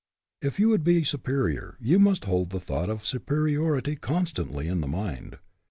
If 0.41 0.59
you 0.59 0.67
would 0.69 0.83
be 0.83 1.03
superior, 1.03 1.77
you 1.79 1.99
must 1.99 2.25
hold 2.25 2.49
the 2.49 2.59
thought 2.59 2.89
of 2.89 3.05
superiority 3.05 3.95
constantly 3.95 4.67
in 4.67 4.81
the 4.81 4.87
mind. 4.87 5.37